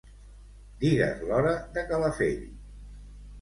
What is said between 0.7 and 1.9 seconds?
Digues l'hora de